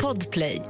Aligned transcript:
Podplay 0.00 0.62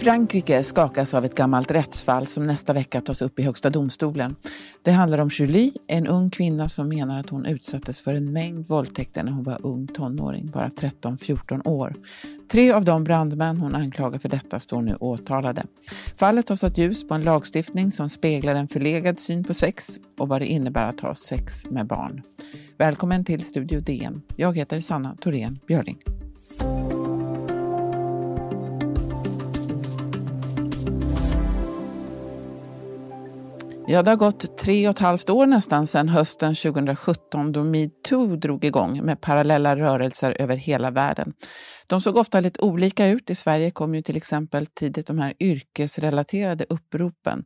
Frankrike 0.00 0.62
skakas 0.62 1.14
av 1.14 1.24
ett 1.24 1.34
gammalt 1.34 1.70
rättsfall 1.70 2.26
som 2.26 2.46
nästa 2.46 2.72
vecka 2.72 3.00
tas 3.00 3.22
upp 3.22 3.38
i 3.38 3.42
Högsta 3.42 3.70
domstolen. 3.70 4.36
Det 4.82 4.90
handlar 4.90 5.18
om 5.18 5.30
Julie, 5.32 5.72
en 5.86 6.06
ung 6.06 6.30
kvinna 6.30 6.68
som 6.68 6.88
menar 6.88 7.20
att 7.20 7.30
hon 7.30 7.46
utsattes 7.46 8.00
för 8.00 8.14
en 8.14 8.32
mängd 8.32 8.68
våldtäkter 8.68 9.22
när 9.22 9.32
hon 9.32 9.42
var 9.42 9.66
ung 9.66 9.86
tonåring, 9.86 10.50
bara 10.50 10.68
13-14 10.68 11.68
år. 11.68 11.94
Tre 12.50 12.72
av 12.72 12.84
de 12.84 13.04
brandmän 13.04 13.56
hon 13.56 13.74
anklagar 13.74 14.18
för 14.18 14.28
detta 14.28 14.60
står 14.60 14.82
nu 14.82 14.96
åtalade. 15.00 15.62
Fallet 16.16 16.48
har 16.48 16.56
satt 16.56 16.78
ljus 16.78 17.08
på 17.08 17.14
en 17.14 17.22
lagstiftning 17.22 17.92
som 17.92 18.08
speglar 18.08 18.54
en 18.54 18.68
förlegad 18.68 19.20
syn 19.20 19.44
på 19.44 19.54
sex 19.54 19.98
och 20.18 20.28
vad 20.28 20.40
det 20.40 20.46
innebär 20.46 20.88
att 20.88 21.00
ha 21.00 21.14
sex 21.14 21.66
med 21.70 21.86
barn. 21.86 22.22
Välkommen 22.78 23.24
till 23.24 23.44
Studio 23.44 23.80
DN. 23.80 24.22
Jag 24.36 24.56
heter 24.56 24.80
Sanna 24.80 25.16
Thorén 25.20 25.58
Björling. 25.66 25.98
Ja, 33.90 34.02
det 34.02 34.10
har 34.10 34.16
gått 34.16 34.58
tre 34.58 34.88
och 34.88 34.94
ett 34.94 34.98
halvt 34.98 35.30
år 35.30 35.46
nästan 35.46 35.86
sedan 35.86 36.08
hösten 36.08 36.54
2017 36.54 37.52
då 37.52 37.64
metoo 37.64 38.36
drog 38.36 38.64
igång 38.64 39.04
med 39.04 39.20
parallella 39.20 39.76
rörelser 39.76 40.36
över 40.40 40.56
hela 40.56 40.90
världen. 40.90 41.32
De 41.86 42.00
såg 42.00 42.16
ofta 42.16 42.40
lite 42.40 42.60
olika 42.60 43.06
ut. 43.06 43.30
I 43.30 43.34
Sverige 43.34 43.70
kom 43.70 43.94
ju 43.94 44.02
till 44.02 44.16
exempel 44.16 44.66
tidigt 44.66 45.06
de 45.06 45.18
här 45.18 45.34
yrkesrelaterade 45.40 46.66
uppropen. 46.68 47.44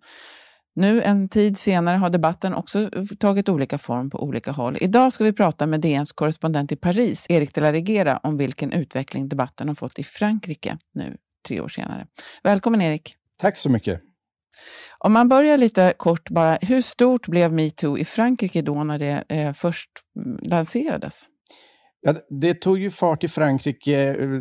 Nu 0.75 1.03
en 1.03 1.29
tid 1.29 1.59
senare 1.59 1.97
har 1.97 2.11
debatten 2.11 2.55
också 2.55 2.91
tagit 3.19 3.49
olika 3.49 3.79
form 3.79 4.11
på 4.11 4.23
olika 4.23 4.53
håll. 4.53 4.79
Idag 4.81 5.13
ska 5.13 5.25
vi 5.25 5.33
prata 5.33 5.67
med 5.67 5.81
DNs 5.81 6.13
korrespondent 6.13 6.73
i 6.73 6.77
Paris, 6.77 7.27
Erik 7.29 7.55
de 7.55 7.61
la 7.61 7.73
Regera, 7.73 8.21
om 8.23 8.37
vilken 8.37 8.73
utveckling 8.73 9.29
debatten 9.29 9.69
har 9.69 9.75
fått 9.75 9.99
i 9.99 10.05
Frankrike 10.05 10.79
nu 10.95 11.17
tre 11.49 11.61
år 11.61 11.69
senare. 11.69 12.07
Välkommen 12.43 12.81
Erik! 12.83 13.17
Tack 13.39 13.59
så 13.59 13.71
mycket! 13.71 14.14
Om 14.99 15.13
man 15.13 15.29
börjar 15.29 15.59
lite 15.59 15.95
kort 15.97 16.31
bara, 16.31 16.59
hur 16.61 16.81
stort 16.81 17.29
blev 17.29 17.53
metoo 17.53 17.99
i 17.99 18.05
Frankrike 18.05 18.63
då 18.63 18.85
när 18.85 18.99
det 18.99 19.25
eh, 19.29 19.53
först 19.53 19.91
lanserades? 20.43 21.25
Ja, 22.01 22.15
det 22.41 22.55
tog 22.55 22.79
ju 22.79 22.91
fart 22.91 23.25
i 23.25 23.29
Frankrike. 23.29 23.99
Eh, 23.99 24.41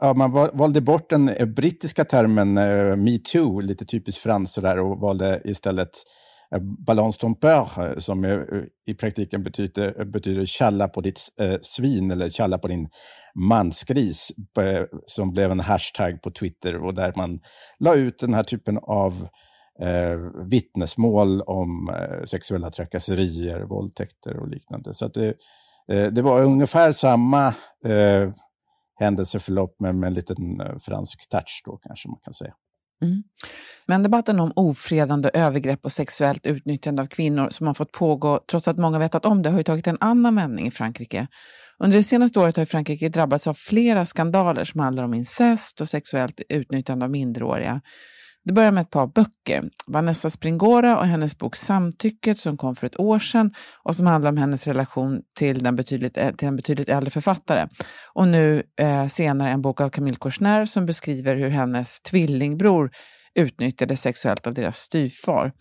ja, 0.00 0.14
man 0.14 0.32
valde 0.32 0.80
bort 0.80 1.10
den 1.10 1.28
eh, 1.28 1.46
brittiska 1.46 2.04
termen 2.04 2.58
eh, 2.58 2.96
metoo, 2.96 3.60
lite 3.60 3.84
typiskt 3.84 4.22
franskt 4.22 4.54
sådär, 4.54 4.78
och 4.78 5.00
valde 5.00 5.40
istället 5.44 5.90
Eh, 6.54 6.60
Ballons 6.60 7.18
balance 7.40 7.82
eh, 7.82 7.98
som 7.98 8.24
eh, 8.24 8.40
i 8.86 8.94
praktiken 8.94 9.42
betyder, 9.42 10.04
betyder 10.04 10.44
tjalla 10.44 10.88
på 10.88 11.00
ditt 11.00 11.20
svin 11.62 12.10
eller 12.10 12.28
tjalla 12.28 12.58
på 12.58 12.68
din 12.68 12.88
mansgris, 13.34 14.32
som 15.06 15.32
blev 15.32 15.50
en 15.50 15.60
hashtag 15.60 16.22
på 16.22 16.30
Twitter 16.30 16.84
och 16.84 16.94
där 16.94 17.12
man 17.16 17.40
la 17.78 17.94
ut 17.94 18.18
den 18.18 18.34
här 18.34 18.42
typen 18.42 18.78
av 18.78 19.28
eh, 19.80 20.18
vittnesmål 20.50 21.40
om 21.40 21.88
eh, 21.88 22.24
sexuella 22.24 22.70
trakasserier, 22.70 23.60
våldtäkter 23.60 24.36
och 24.36 24.48
liknande. 24.48 24.94
Så 24.94 25.08
det, 25.08 25.34
eh, 25.92 26.12
det 26.12 26.22
var 26.22 26.42
ungefär 26.42 26.92
samma 26.92 27.46
eh, 27.84 28.30
händelseförlopp 29.00 29.76
men 29.78 30.00
med 30.00 30.06
en 30.06 30.14
liten 30.14 30.60
eh, 30.60 30.78
fransk 30.78 31.28
touch 31.28 31.62
då 31.64 31.76
kanske 31.76 32.08
man 32.08 32.18
kan 32.24 32.34
säga. 32.34 32.54
Mm. 33.02 33.22
Men 33.86 34.02
debatten 34.02 34.40
om 34.40 34.52
ofredande 34.56 35.30
övergrepp 35.34 35.84
och 35.84 35.92
sexuellt 35.92 36.46
utnyttjande 36.46 37.02
av 37.02 37.06
kvinnor 37.06 37.50
som 37.50 37.66
har 37.66 37.74
fått 37.74 37.92
pågå 37.92 38.40
trots 38.50 38.68
att 38.68 38.78
många 38.78 38.98
vetat 38.98 39.24
om 39.24 39.42
det 39.42 39.50
har 39.50 39.58
ju 39.58 39.64
tagit 39.64 39.86
en 39.86 39.98
annan 40.00 40.34
vändning 40.34 40.66
i 40.66 40.70
Frankrike. 40.70 41.26
Under 41.78 41.96
det 41.96 42.02
senaste 42.02 42.40
året 42.40 42.56
har 42.56 42.64
Frankrike 42.64 43.08
drabbats 43.08 43.46
av 43.46 43.54
flera 43.54 44.06
skandaler 44.06 44.64
som 44.64 44.80
handlar 44.80 45.04
om 45.04 45.14
incest 45.14 45.80
och 45.80 45.88
sexuellt 45.88 46.40
utnyttjande 46.48 47.04
av 47.04 47.10
minderåriga. 47.10 47.80
Det 48.44 48.52
börjar 48.52 48.72
med 48.72 48.82
ett 48.82 48.90
par 48.90 49.06
böcker. 49.06 49.70
Vanessa 49.86 50.30
Springora 50.30 50.98
och 50.98 51.06
hennes 51.06 51.38
bok 51.38 51.56
Samtycket 51.56 52.38
som 52.38 52.56
kom 52.56 52.74
för 52.74 52.86
ett 52.86 53.00
år 53.00 53.18
sedan 53.18 53.54
och 53.82 53.96
som 53.96 54.06
handlar 54.06 54.30
om 54.30 54.36
hennes 54.36 54.66
relation 54.66 55.20
till, 55.38 55.62
den 55.62 55.76
betydligt, 55.76 56.16
eh, 56.16 56.30
till 56.30 56.48
en 56.48 56.56
betydligt 56.56 56.88
äldre 56.88 57.10
författare. 57.10 57.68
Och 58.14 58.28
nu 58.28 58.62
eh, 58.80 59.06
senare 59.06 59.50
en 59.50 59.62
bok 59.62 59.80
av 59.80 59.90
Camille 59.90 60.16
Korsner 60.16 60.64
som 60.64 60.86
beskriver 60.86 61.36
hur 61.36 61.50
hennes 61.50 62.00
tvillingbror 62.00 62.90
utnyttjades 63.34 64.00
sexuellt 64.00 64.46
av 64.46 64.54
deras 64.54 64.76
styvfar. 64.76 65.52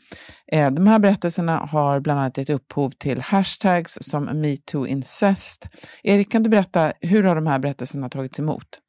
Eh, 0.51 0.71
de 0.71 0.87
här 0.87 0.99
berättelserna 0.99 1.57
har 1.57 1.99
bland 1.99 2.19
annat 2.19 2.37
gett 2.37 2.49
upphov 2.49 2.89
till 2.89 3.21
hashtags 3.21 3.97
som 4.01 4.23
metooincest. 4.23 5.67
Erik, 6.03 6.31
kan 6.31 6.43
du 6.43 6.49
berätta 6.49 6.93
hur 7.01 7.23
har 7.23 7.35
de 7.35 7.47
här 7.47 7.59
berättelserna 7.59 8.09
tagits 8.09 8.39
emot? 8.39 8.82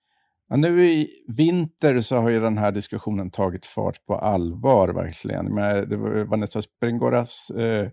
Ja, 0.49 0.57
nu 0.57 0.87
i 0.87 1.11
vinter 1.29 2.01
så 2.01 2.17
har 2.17 2.31
ju 2.31 2.41
den 2.41 2.59
här 2.59 2.73
diskussionen 2.73 3.31
tagit 3.31 3.67
fart 3.67 4.07
på 4.07 4.15
allvar 4.15 4.89
verkligen. 4.89 5.55
Men 5.55 5.77
eh, 5.77 5.83
det 5.83 5.97
var 5.97 6.25
Vanessa 6.25 6.63
Springoras 6.63 7.51
eh, 7.51 7.89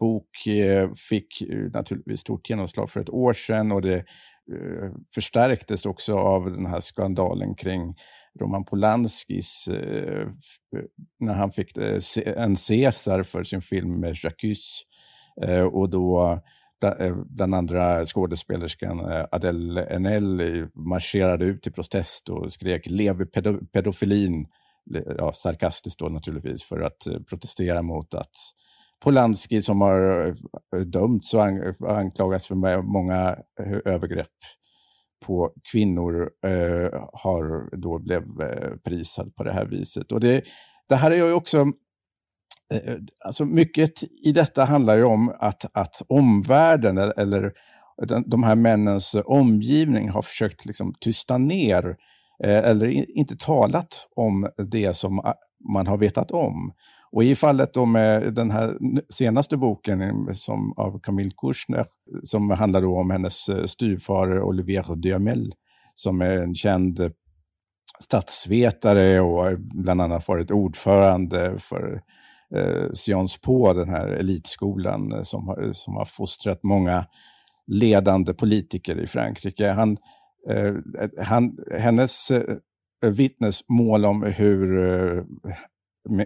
bok 0.00 0.46
eh, 0.46 0.90
fick 1.08 1.42
naturligtvis 1.72 2.20
stort 2.20 2.50
genomslag 2.50 2.90
för 2.90 3.00
ett 3.00 3.10
år 3.10 3.32
sedan 3.32 3.72
och 3.72 3.82
det 3.82 3.96
eh, 3.96 4.92
förstärktes 5.14 5.86
också 5.86 6.18
av 6.18 6.50
den 6.50 6.66
här 6.66 6.80
skandalen 6.80 7.54
kring 7.54 7.94
Roman 8.40 8.64
Polanskis 8.64 9.68
eh, 9.68 10.22
eh 10.22 10.28
när 11.20 11.34
han 11.34 11.52
fick 11.52 11.76
eh, 11.76 12.00
en 12.36 12.56
Caesar 12.68 13.22
för 13.22 13.44
sin 13.44 13.62
film 13.62 14.00
med 14.00 14.14
Jacques. 14.24 14.82
Eh, 15.42 15.64
och 15.64 15.90
då 15.90 16.38
bland 17.26 17.54
eh, 17.54 17.58
andra 17.58 18.06
skådespelerskan 18.06 19.00
eh, 19.00 19.26
Adele 19.32 19.86
Enel 19.94 20.68
marscherade 20.74 21.44
ut 21.44 21.66
i 21.66 21.70
protest 21.70 22.28
och 22.28 22.52
skrek 22.52 22.86
lev 22.86 23.24
pedofilin, 23.72 24.46
ja, 25.18 25.32
sarkastiskt 25.32 25.98
då 25.98 26.08
naturligtvis, 26.08 26.64
för 26.64 26.80
att 26.80 27.06
eh, 27.06 27.20
protestera 27.28 27.82
mot 27.82 28.14
att 28.14 28.32
Polanski 29.04 29.62
som 29.62 29.80
har 29.80 30.34
dömts 30.84 31.34
och 31.34 31.44
anklagats 31.88 32.46
för 32.46 32.82
många 32.82 33.36
övergrepp 33.84 34.28
på 35.26 35.52
kvinnor 35.72 36.30
har 37.12 37.76
då 37.76 37.98
blev 37.98 38.22
prisad 38.84 39.34
på 39.36 39.44
det 39.44 39.52
här 39.52 39.66
viset. 39.66 40.12
Och 40.12 40.20
det, 40.20 40.44
det 40.88 40.96
här 40.96 41.10
är 41.10 41.16
ju 41.16 41.32
också 41.32 41.66
Eh, 42.72 42.92
eh, 42.92 42.98
alltså 43.24 43.44
mycket 43.44 44.02
i 44.24 44.32
detta 44.32 44.64
handlar 44.64 44.96
ju 44.96 45.04
om 45.04 45.34
att, 45.38 45.64
att 45.72 46.02
omvärlden 46.08 46.98
eller, 46.98 47.52
de 48.26 48.42
här 48.42 48.56
männens 48.56 49.16
omgivning 49.24 50.08
har 50.10 50.22
försökt 50.22 50.66
liksom 50.66 50.92
tysta 51.00 51.38
ner 51.38 51.96
eh, 52.44 52.58
eller 52.58 53.18
inte 53.18 53.36
talat 53.36 54.08
om 54.16 54.48
det 54.70 54.96
som 54.96 55.34
man 55.72 55.86
har 55.86 55.96
vetat 55.96 56.30
om. 56.30 56.72
Och 57.12 57.24
i 57.24 57.34
fallet 57.34 57.74
då 57.74 57.86
med 57.86 58.34
den 58.34 58.50
här 58.50 58.78
senaste 59.10 59.56
boken 59.56 60.28
som, 60.34 60.72
av 60.76 61.00
Camille 61.00 61.32
Kouchner, 61.36 61.86
som 62.22 62.50
handlar 62.50 62.80
då 62.80 62.98
om 62.98 63.10
hennes 63.10 63.46
styvfar 63.66 64.42
Olivier 64.42 64.96
Duhamel, 64.96 65.54
som 65.94 66.20
är 66.20 66.42
en 66.42 66.54
känd 66.54 67.12
statsvetare 68.00 69.20
och 69.20 69.58
bland 69.58 70.00
annat 70.00 70.28
varit 70.28 70.50
ordförande 70.50 71.58
för 71.58 72.02
eh, 72.56 72.92
Sions 72.92 73.40
på 73.40 73.72
den 73.72 73.88
här 73.88 74.06
elitskolan 74.06 75.12
eh, 75.12 75.22
som 75.22 75.48
har, 75.48 75.72
som 75.72 75.94
har 75.96 76.04
fostrat 76.04 76.62
många 76.62 77.06
ledande 77.66 78.34
politiker 78.34 79.00
i 79.00 79.06
Frankrike. 79.06 79.70
Han, 79.70 79.96
eh, 80.50 80.74
han, 81.24 81.58
hennes 81.78 82.30
eh, 82.30 83.10
vittnesmål 83.10 84.04
om 84.04 84.22
hur 84.22 84.88
eh, 85.18 85.24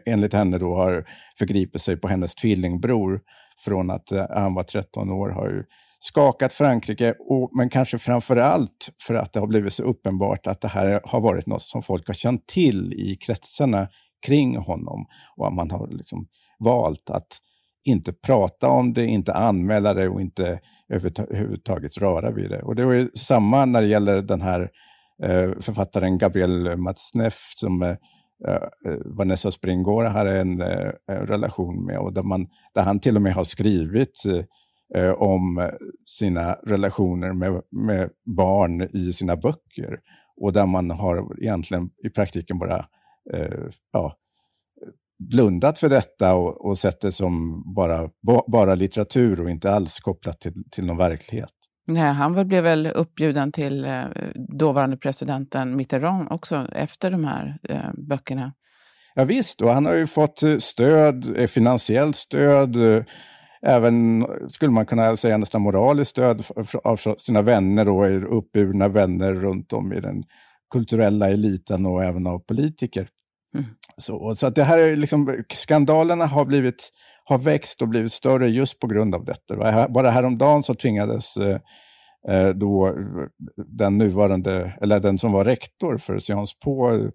enligt 0.06 0.32
henne 0.32 0.58
då 0.58 0.74
har 0.74 1.04
förgripit 1.38 1.82
sig 1.82 1.96
på 1.96 2.08
hennes 2.08 2.34
tvillingbror 2.34 3.20
från 3.64 3.90
att 3.90 4.12
eh, 4.12 4.26
han 4.30 4.54
var 4.54 4.62
13 4.62 5.10
år 5.10 5.28
har 5.28 5.48
ju 5.48 5.64
skakat 6.00 6.52
Frankrike, 6.52 7.14
och, 7.18 7.50
men 7.56 7.70
kanske 7.70 7.98
framför 7.98 8.36
allt 8.36 8.90
för 9.02 9.14
att 9.14 9.32
det 9.32 9.40
har 9.40 9.46
blivit 9.46 9.72
så 9.72 9.82
uppenbart 9.82 10.46
att 10.46 10.60
det 10.60 10.68
här 10.68 11.00
har 11.04 11.20
varit 11.20 11.46
något 11.46 11.62
som 11.62 11.82
folk 11.82 12.06
har 12.06 12.14
känt 12.14 12.46
till 12.46 12.92
i 12.92 13.16
kretsarna 13.16 13.88
kring 14.26 14.56
honom 14.56 15.06
och 15.36 15.46
att 15.46 15.54
man 15.54 15.70
har 15.70 15.88
liksom 15.88 16.26
valt 16.58 17.10
att 17.10 17.38
inte 17.84 18.12
prata 18.12 18.68
om 18.68 18.92
det, 18.92 19.06
inte 19.06 19.34
anmäla 19.34 19.94
det 19.94 20.08
och 20.08 20.20
inte 20.20 20.60
överhuvudtaget 20.88 21.98
röra 21.98 22.30
vid 22.30 22.50
det. 22.50 22.62
Och 22.62 22.74
det 22.74 22.84
var 22.84 23.16
samma 23.16 23.64
när 23.64 23.80
det 23.80 23.86
gäller 23.86 24.22
den 24.22 24.40
här 24.40 24.60
eh, 25.22 25.50
författaren 25.60 26.18
Gabriel 26.18 26.76
Matzneff 26.76 27.52
som 27.56 27.82
eh, 27.82 27.96
eh 28.46 28.58
Vanessa 29.04 29.50
Springora 29.50 30.08
har 30.08 30.26
en, 30.26 30.60
eh, 30.60 30.90
en, 31.06 31.26
relation 31.26 31.84
med 31.84 31.98
och 31.98 32.12
där, 32.12 32.22
man, 32.22 32.46
där 32.74 32.82
han 32.82 33.00
till 33.00 33.16
och 33.16 33.22
med 33.22 33.34
har 33.34 33.44
skrivit 33.44 34.22
eh, 34.94 35.10
om 35.10 35.70
sina 36.06 36.52
relationer 36.52 37.32
med, 37.32 37.62
med 37.70 38.10
barn 38.36 38.82
i 38.92 39.12
sina 39.12 39.36
böcker. 39.36 39.98
Och 40.40 40.52
där 40.52 40.66
man 40.66 40.90
har 40.90 41.42
egentligen 41.42 41.90
i 42.04 42.10
praktiken 42.10 42.58
bara 42.58 42.76
eh, 42.76 42.84
ja, 43.92 44.16
blundat 45.18 45.78
för 45.78 45.88
detta 45.88 46.34
och, 46.34 46.66
och 46.66 46.78
sett 46.78 47.00
det 47.00 47.12
som 47.12 47.62
bara, 47.74 48.10
bara 48.46 48.74
litteratur 48.74 49.40
och 49.40 49.50
inte 49.50 49.72
alls 49.72 50.00
kopplat 50.00 50.40
till, 50.40 50.64
till 50.70 50.86
någon 50.86 50.96
verklighet. 50.96 51.50
Nej, 51.86 52.12
han 52.12 52.48
blev 52.48 52.64
väl 52.64 52.86
uppbjuden 52.86 53.52
till 53.52 53.84
eh, 53.84 54.04
dåvarande 54.34 54.96
presidenten 54.96 55.76
Mitterrand 55.76 56.28
också 56.30 56.68
efter 56.72 57.10
de 57.10 57.24
här 57.24 57.58
eh, 57.68 57.90
böckerna. 58.08 58.52
Ja, 59.14 59.24
visst, 59.24 59.60
och 59.60 59.70
han 59.70 59.86
har 59.86 59.94
ju 59.94 60.06
fått 60.06 60.42
eh, 60.42 60.56
stöd, 60.56 61.36
eh, 61.36 61.46
finansiellt 61.46 62.16
stöd, 62.16 62.76
eh, 62.76 63.04
även, 63.62 64.26
skulle 64.48 64.72
man 64.72 64.86
kunna 64.86 65.16
säga, 65.16 65.36
nästan 65.36 65.62
moraliskt 65.62 66.10
stöd 66.10 66.44
av 66.84 67.00
sina 67.18 67.42
vänner 67.42 67.88
och 67.88 68.38
uppburna 68.38 68.88
vänner 68.88 69.34
runt 69.34 69.72
om 69.72 69.92
i 69.92 70.00
den 70.00 70.24
kulturella 70.70 71.30
eliten 71.30 71.86
och 71.86 72.04
även 72.04 72.26
av 72.26 72.38
politiker. 72.38 73.08
Mm. 73.54 73.66
Så, 73.96 74.34
så 74.34 74.46
att 74.46 74.54
det 74.54 74.64
här 74.64 74.78
är 74.78 74.96
liksom, 74.96 75.44
skandalerna 75.54 76.26
har, 76.26 76.44
blivit, 76.44 76.90
har 77.24 77.38
växt 77.38 77.82
och 77.82 77.88
blivit 77.88 78.12
större 78.12 78.50
just 78.50 78.78
på 78.80 78.86
grund 78.86 79.14
av 79.14 79.24
detta. 79.24 79.88
Bara 79.88 80.10
häromdagen 80.10 80.62
så 80.62 80.74
tvingades 80.74 81.36
eh, 81.36 81.60
eh 82.28 82.48
då 82.48 82.86
eh, 82.86 82.94
den 83.56 83.98
nuvarande, 83.98 84.78
eller 84.80 85.00
den 85.00 85.18
som 85.18 85.32
var 85.32 85.44
rektor 85.44 85.98
för 85.98 86.18
Sciences 86.18 86.58
Po, 86.58 87.10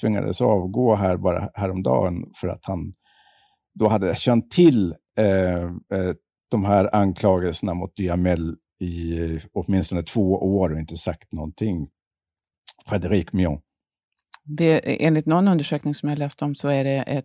tvingades 0.00 0.40
avgå 0.40 0.94
här 0.94 1.16
bara 1.16 1.50
häromdagen 1.54 2.24
för 2.40 2.48
att 2.48 2.64
han 2.66 2.94
då 3.74 3.88
hade 3.88 4.14
känt 4.14 4.50
till 4.50 4.94
eh, 5.18 5.62
eh 5.64 6.14
de 6.50 6.64
här 6.64 6.94
anklagelserna 6.94 7.74
mot 7.74 7.96
Diamel 7.96 8.56
i 8.80 9.40
åtminstone 9.52 10.02
två 10.02 10.32
år 10.32 10.72
och 10.72 10.78
inte 10.78 10.96
sagt 10.96 11.32
någonting. 11.32 11.88
Frédéric 12.86 13.32
Mion. 13.32 13.60
Det, 14.46 15.04
enligt 15.04 15.26
någon 15.26 15.48
undersökning 15.48 15.94
som 15.94 16.08
jag 16.08 16.18
läste 16.18 16.44
om 16.44 16.54
så 16.54 16.68
är 16.68 16.84
det 16.84 17.22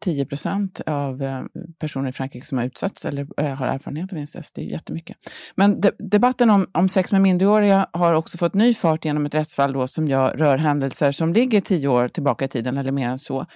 10 0.00 0.26
procent 0.26 0.80
av 0.86 1.22
eh, 1.22 1.42
personer 1.78 2.08
i 2.08 2.12
Frankrike 2.12 2.46
som 2.46 2.58
har 2.58 2.64
utsatts 2.64 3.04
eller 3.04 3.26
eh, 3.40 3.54
har 3.54 3.66
erfarenhet 3.66 4.12
av 4.12 4.18
incest. 4.18 4.54
Det 4.54 4.62
är 4.62 4.64
jättemycket. 4.64 5.16
Men 5.54 5.80
de, 5.80 5.90
debatten 5.98 6.50
om, 6.50 6.66
om 6.72 6.88
sex 6.88 7.12
med 7.12 7.20
minderåriga 7.20 7.86
har 7.92 8.14
också 8.14 8.38
fått 8.38 8.54
ny 8.54 8.74
fart 8.74 9.04
genom 9.04 9.26
ett 9.26 9.34
rättsfall 9.34 9.72
då 9.72 9.86
som 9.86 10.08
jag, 10.08 10.40
rör 10.40 10.58
händelser 10.58 11.12
som 11.12 11.32
ligger 11.32 11.60
tio 11.60 11.88
år 11.88 12.08
tillbaka 12.08 12.44
i 12.44 12.48
tiden 12.48 12.78
eller 12.78 12.92
mer 12.92 13.08
än 13.08 13.18
så. 13.18 13.46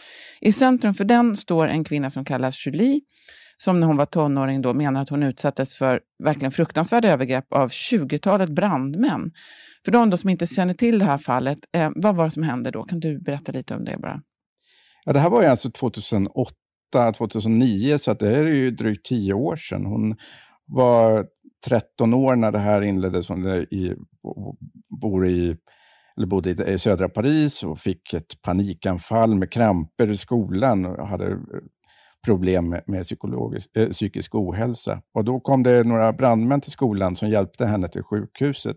I 0.41 0.53
centrum 0.53 0.95
för 0.95 1.05
den 1.05 1.37
står 1.37 1.67
en 1.67 1.85
kvinna 1.85 2.11
som 2.11 2.25
kallas 2.25 2.67
Julie 2.67 3.01
som 3.57 3.81
när 3.81 3.87
hon 3.87 3.97
var 3.97 4.07
tonåring 4.07 4.63
då 4.63 4.75
menar 4.75 5.03
att 5.03 5.09
hon 5.09 5.23
utsattes 5.23 5.75
för 5.75 6.01
verkligen 6.25 6.53
fruktansvärda 6.53 7.09
övergrepp 7.09 7.53
av 7.53 7.69
20-talet 7.69 8.51
brandmän. 8.51 9.31
För 9.85 9.93
de 9.93 10.11
då 10.11 10.17
som 10.17 10.31
inte 10.31 10.47
känner 10.47 10.75
till 10.75 10.99
det 10.99 11.05
här 11.05 11.19
fallet, 11.19 11.59
eh, 11.73 11.91
vad 11.95 12.17
var 12.17 12.25
det 12.25 12.31
som 12.31 12.43
hände 12.43 12.71
då? 12.71 12.85
Kan 12.85 13.01
du 13.01 13.21
berätta 13.21 13.53
lite 13.53 13.75
om 13.75 13.85
det 13.85 13.99
bara? 13.99 14.23
Ja, 15.05 15.13
det 15.13 15.21
här 15.21 15.31
var 15.31 15.43
ju 15.43 15.49
alltså 15.49 15.71
2008, 15.71 16.55
2009, 17.17 17.99
så 17.99 18.15
det 18.15 18.37
är 18.37 18.45
ju 18.45 18.71
drygt 18.71 19.07
tio 19.07 19.35
år 19.35 19.57
sedan. 19.57 19.87
Hon 19.87 20.17
var 20.67 21.27
13 21.67 22.15
år 22.15 22.37
när 22.37 22.53
det 22.53 22.59
här 22.59 22.83
inleddes. 22.83 23.29
Hon 23.29 23.47
i, 23.47 23.95
bor 25.01 25.27
i, 25.27 25.57
eller 26.17 26.27
bodde 26.27 26.73
i, 26.73 26.79
södra 26.79 27.09
Paris 27.09 27.63
och 27.63 27.79
fick 27.79 28.15
ett 28.15 28.43
panikanfall 28.43 29.35
med 29.35 29.53
kramper 29.53 30.11
i 30.11 30.17
skolan 30.17 30.87
och 30.87 31.09
hade 31.09 31.39
problem 32.25 32.69
med, 32.69 32.83
med 32.87 33.03
psykologisk, 33.03 33.77
äh, 33.77 33.89
psykisk 33.89 34.35
ohälsa. 34.35 35.03
Och 35.15 35.25
då 35.25 35.41
kom 35.41 35.63
det 35.63 35.85
några 35.85 36.13
brandmän 36.13 36.61
till 36.61 36.73
skolan 36.73 37.17
som 37.17 37.29
hjälpte 37.29 37.67
henne 37.67 37.89
till 37.89 38.03
sjukhuset. 38.03 38.77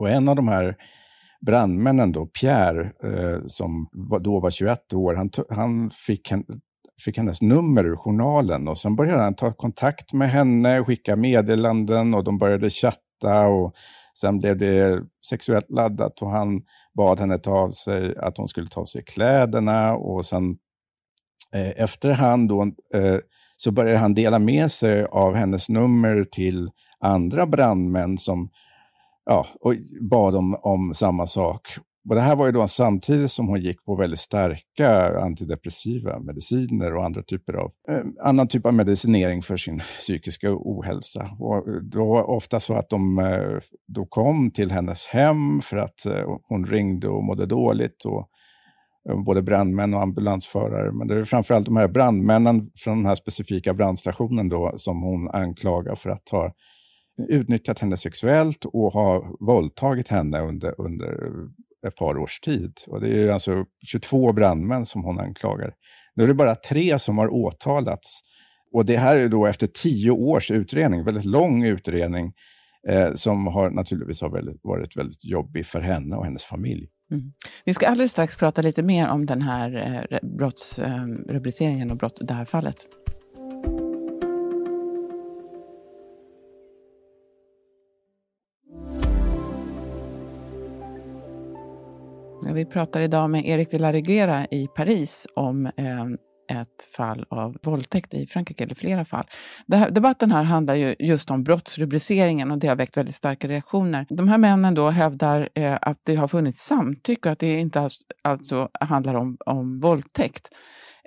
Och 0.00 0.10
en 0.10 0.28
av 0.28 0.36
de 0.36 0.48
här 0.48 0.76
brandmännen, 1.46 2.12
då, 2.12 2.26
Pierre, 2.26 2.92
eh, 3.02 3.46
som 3.46 3.88
då 4.20 4.40
var 4.40 4.50
21 4.50 4.92
år, 4.92 5.14
han, 5.14 5.30
han 5.50 5.90
fick, 5.90 6.30
en, 6.30 6.44
fick 7.04 7.18
hennes 7.18 7.42
nummer 7.42 7.84
ur 7.84 7.96
journalen 7.96 8.68
och 8.68 8.78
sen 8.78 8.96
började 8.96 9.22
han 9.22 9.34
ta 9.34 9.52
kontakt 9.52 10.12
med 10.12 10.30
henne, 10.30 10.84
skicka 10.84 11.16
meddelanden 11.16 12.14
och 12.14 12.24
de 12.24 12.38
började 12.38 12.70
chatta 12.70 13.46
och 13.46 13.74
sen 14.20 14.38
blev 14.38 14.58
det 14.58 15.02
sexuellt 15.30 15.70
laddat 15.70 16.22
och 16.22 16.30
han 16.30 16.62
bad 16.96 17.20
henne 17.20 17.38
ta 17.38 17.52
av 17.52 17.70
sig, 17.70 18.16
att 18.18 18.36
hon 18.36 18.48
skulle 18.48 18.68
ta 18.68 18.80
av 18.80 18.84
sig 18.84 19.04
kläderna 19.04 19.94
och 19.94 20.24
sen 20.24 20.56
eh, 21.54 21.82
efterhand 21.84 22.48
då, 22.48 22.62
eh, 22.94 23.18
så 23.56 23.70
började 23.72 23.98
han 23.98 24.14
dela 24.14 24.38
med 24.38 24.70
sig 24.70 25.04
av 25.04 25.34
hennes 25.34 25.68
nummer 25.68 26.24
till 26.24 26.70
andra 27.00 27.46
brandmän 27.46 28.18
som 28.18 28.50
ja, 29.30 29.46
och 29.60 29.74
bad 30.10 30.34
om, 30.34 30.54
om 30.62 30.94
samma 30.94 31.26
sak. 31.26 31.68
Och 32.08 32.14
det 32.14 32.20
här 32.20 32.36
var 32.36 32.46
ju 32.46 32.52
då 32.52 32.68
samtidigt 32.68 33.30
som 33.30 33.48
hon 33.48 33.60
gick 33.60 33.84
på 33.84 33.96
väldigt 33.96 34.20
starka 34.20 35.18
antidepressiva 35.20 36.18
mediciner 36.18 36.96
och 36.96 37.04
andra 37.04 37.22
typer 37.22 37.52
av, 37.52 37.72
eh, 37.88 38.02
annan 38.24 38.48
typ 38.48 38.66
av 38.66 38.74
medicinering 38.74 39.42
för 39.42 39.56
sin 39.56 39.78
psykiska 39.98 40.48
ohälsa. 40.50 41.30
Och 41.38 41.82
det 41.82 41.98
var 41.98 42.30
ofta 42.30 42.60
så 42.60 42.74
att 42.74 42.90
de 42.90 43.18
eh, 43.18 43.58
då 43.88 44.06
kom 44.06 44.50
till 44.50 44.70
hennes 44.70 45.06
hem 45.06 45.60
för 45.62 45.76
att 45.76 46.06
eh, 46.06 46.38
hon 46.48 46.66
ringde 46.66 47.08
och 47.08 47.24
mådde 47.24 47.46
dåligt. 47.46 48.04
Och, 48.04 48.28
eh, 49.08 49.22
både 49.24 49.42
brandmän 49.42 49.94
och 49.94 50.02
ambulansförare. 50.02 50.92
Men 50.92 51.08
det 51.08 51.18
är 51.18 51.24
framförallt 51.24 51.66
de 51.66 51.76
här 51.76 51.88
brandmännen 51.88 52.70
från 52.76 52.96
den 52.96 53.06
här 53.06 53.14
specifika 53.14 53.74
brandstationen 53.74 54.48
då, 54.48 54.72
som 54.76 55.02
hon 55.02 55.30
anklagar 55.30 55.94
för 55.94 56.10
att 56.10 56.28
ha 56.28 56.52
utnyttjat 57.28 57.78
henne 57.78 57.96
sexuellt 57.96 58.64
och 58.64 58.92
har 58.92 59.46
våldtagit 59.46 60.08
henne 60.08 60.40
under, 60.40 60.80
under 60.80 61.30
ett 61.86 61.96
par 61.96 62.18
års 62.18 62.40
tid. 62.40 62.72
Och 62.86 63.00
det 63.00 63.22
är 63.22 63.30
alltså 63.30 63.64
22 63.86 64.32
brandmän 64.32 64.86
som 64.86 65.04
hon 65.04 65.20
anklagar. 65.20 65.74
Nu 66.14 66.22
är 66.24 66.28
det 66.28 66.34
bara 66.34 66.54
tre 66.54 66.98
som 66.98 67.18
har 67.18 67.28
åtalats. 67.28 68.20
Och 68.72 68.84
det 68.84 68.96
här 68.96 69.16
är 69.16 69.28
då 69.28 69.46
efter 69.46 69.66
tio 69.66 70.10
års 70.10 70.50
utredning, 70.50 71.04
väldigt 71.04 71.24
lång 71.24 71.64
utredning, 71.64 72.32
eh, 72.88 73.14
som 73.14 73.46
har 73.46 73.70
naturligtvis 73.70 74.20
har 74.20 74.30
väldigt, 74.30 74.60
varit 74.62 74.96
väldigt 74.96 75.24
jobbig 75.24 75.66
för 75.66 75.80
henne 75.80 76.16
och 76.16 76.24
hennes 76.24 76.44
familj. 76.44 76.88
Mm. 77.10 77.32
Vi 77.64 77.74
ska 77.74 77.86
alldeles 77.86 78.10
strax 78.12 78.36
prata 78.36 78.62
lite 78.62 78.82
mer 78.82 79.08
om 79.08 79.26
den 79.26 79.42
här 79.42 80.06
eh, 80.10 80.18
brottsrubriceringen 80.22 81.88
eh, 81.88 81.92
och 81.92 81.98
brott, 81.98 82.18
det 82.20 82.34
här 82.34 82.44
fallet. 82.44 82.76
Eh, 92.50 92.54
vi 92.54 92.64
pratar 92.64 93.00
idag 93.00 93.30
med 93.30 93.46
Erik 93.46 93.70
de 93.70 93.78
la 93.78 93.92
Reguera 93.92 94.46
i 94.50 94.66
Paris 94.66 95.26
om 95.34 95.66
eh, 95.66 96.04
ett 96.58 96.94
fall 96.96 97.24
av 97.30 97.56
våldtäkt 97.62 98.14
i 98.14 98.26
Frankrike, 98.26 98.64
eller 98.64 98.74
flera 98.74 99.04
fall. 99.04 99.26
Här, 99.72 99.90
debatten 99.90 100.32
här 100.32 100.42
handlar 100.42 100.74
ju 100.74 100.94
just 100.98 101.30
om 101.30 101.44
brottsrubriceringen 101.44 102.50
och 102.50 102.58
det 102.58 102.68
har 102.68 102.76
väckt 102.76 102.96
väldigt 102.96 103.14
starka 103.14 103.48
reaktioner. 103.48 104.06
De 104.08 104.28
här 104.28 104.38
männen 104.38 104.74
då 104.74 104.90
hävdar 104.90 105.48
eh, 105.54 105.78
att 105.82 105.98
det 106.02 106.16
har 106.16 106.28
funnits 106.28 106.64
samtycke 106.64 107.28
och 107.28 107.32
att 107.32 107.38
det 107.38 107.58
inte 107.58 107.80
alls, 107.80 107.98
alltså 108.24 108.68
handlar 108.80 109.14
om, 109.14 109.36
om 109.46 109.80
våldtäkt. 109.80 110.48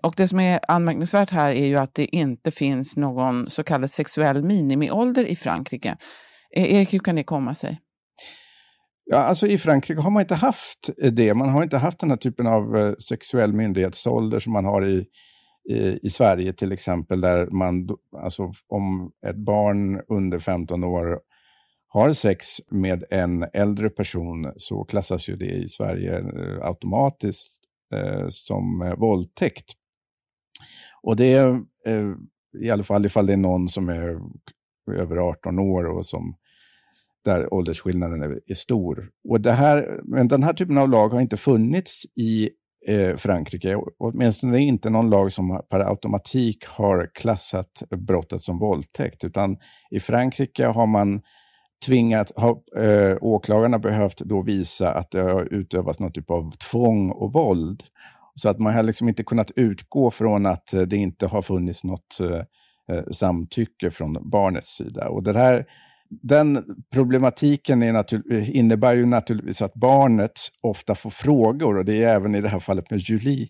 Och 0.04 0.14
det 0.18 0.28
som 0.28 0.40
är 0.40 0.60
anmärkningsvärt 0.68 1.30
här 1.30 1.52
är 1.52 1.66
ju 1.66 1.78
att 1.78 1.94
det 1.94 2.16
inte 2.16 2.52
finns 2.52 2.98
någon 2.98 3.50
så 3.50 3.64
kallad 3.64 3.92
sexuell 3.92 4.44
minimiålder 4.44 5.26
i 5.26 5.36
Frankrike. 5.36 5.98
Eh, 6.56 6.76
Erik, 6.76 6.94
hur 6.94 7.00
kan 7.00 7.16
det 7.16 7.24
komma 7.24 7.56
sig? 7.56 7.80
Ja, 9.06 9.18
alltså 9.18 9.48
I 9.48 9.58
Frankrike 9.58 10.02
har 10.02 10.12
man 10.12 10.22
inte 10.22 10.36
haft 10.36 10.90
det. 11.12 11.34
Man 11.34 11.50
har 11.50 11.64
inte 11.64 11.78
haft 11.78 12.00
den 12.00 12.10
här 12.10 12.18
typen 12.18 12.48
av 12.48 12.78
eh, 12.78 12.94
sexuell 12.96 13.54
myndighetsålder 13.54 14.40
som 14.40 14.54
man 14.54 14.66
har 14.66 14.86
i, 14.86 15.06
i, 15.70 16.00
i, 16.02 16.10
Sverige 16.10 16.54
till 16.54 16.72
exempel, 16.72 17.22
där 17.22 17.48
man, 17.48 17.90
alltså 18.18 18.52
om 18.68 19.12
ett 19.28 19.36
barn 19.36 20.02
under 20.08 20.40
15 20.40 20.84
år 20.84 21.20
har 21.88 22.14
sex 22.14 22.48
med 22.72 23.04
en 23.10 23.46
äldre 23.54 23.90
person 23.90 24.54
så 24.58 24.84
klassas 24.84 25.30
ju 25.30 25.36
det 25.36 25.52
i 25.52 25.68
Sverige 25.68 26.20
eh, 26.20 26.66
automatiskt 26.66 27.52
eh, 27.94 28.26
som 28.30 28.82
eh, 28.82 28.96
våldtäkt. 28.96 29.74
Och 31.02 31.16
det 31.16 31.34
är 31.34 31.62
eh, 31.86 32.14
i 32.60 32.70
alla 32.70 32.84
fall 32.84 33.06
ifall 33.06 33.26
det 33.26 33.34
är 33.34 33.38
någon 33.38 33.70
som 33.70 33.90
är 33.90 34.20
över 34.92 35.18
18 35.18 35.60
år 35.60 35.86
och 35.86 36.06
som 36.06 36.36
där 37.26 37.54
åldersskillnaden 37.54 38.24
är, 38.24 38.40
är, 38.48 38.54
stor. 38.54 39.10
Och 39.30 39.42
det 39.42 39.52
här, 39.52 40.00
men 40.04 40.28
den 40.28 40.44
här 40.44 40.54
typen 40.54 40.78
av 40.78 40.90
lag 40.90 41.10
har 41.10 41.22
inte 41.22 41.38
funnits 41.38 42.04
i 42.16 42.50
eh, 42.88 43.16
Frankrike, 43.16 43.78
åtminstone 43.98 44.60
inte 44.60 44.90
någon 44.90 45.10
lag 45.10 45.32
som 45.32 45.62
per 45.70 45.80
automatik 45.80 46.66
har 46.66 47.10
klassat 47.14 47.84
brottet 47.90 48.42
som 48.42 48.60
våldtäkt, 48.60 49.24
utan 49.24 49.58
i 49.92 50.00
Frankrike 50.00 50.66
har 50.66 50.88
man 50.88 51.22
tvingat, 51.86 52.32
har 52.36 52.84
eh, 52.84 53.18
åklagarna 53.22 53.80
behövt 53.80 54.18
då 54.18 54.42
visa 54.42 54.94
att 54.94 55.12
det 55.12 55.22
har 55.22 55.54
utövats 55.54 56.00
någon 56.00 56.12
typ 56.12 56.32
av 56.32 56.52
tvång 56.72 57.12
och 57.12 57.34
våld. 57.34 57.84
Så 58.36 58.50
att 58.50 58.60
man 58.60 58.74
har 58.74 58.84
liksom 58.84 59.10
inte 59.10 59.24
kunnat 59.24 59.52
utgå 59.56 60.12
från 60.12 60.46
att 60.46 60.74
det 60.88 60.98
inte 60.98 61.28
har 61.28 61.42
funnits 61.42 61.84
något 61.84 62.20
eh, 62.20 62.96
eh, 62.96 63.04
samtycke 63.12 63.92
från 63.92 64.30
barnets 64.30 64.76
sida. 64.76 65.10
Och 65.10 65.24
det 65.24 65.34
här, 65.34 65.66
den 66.22 66.64
problematiken 66.94 67.84
är 67.84 68.52
innebär 68.56 68.94
ju 68.94 69.06
naturligtvis 69.06 69.62
att 69.62 69.74
barnet 69.74 70.32
ofta 70.62 70.96
får 70.96 71.10
frågor, 71.10 71.78
och 71.78 71.86
det 71.86 72.04
är 72.04 72.16
även 72.16 72.36
i 72.36 72.42
det 72.42 72.50
här 72.50 72.60
fallet 72.60 72.92
med 72.92 73.00
Julie, 73.00 73.48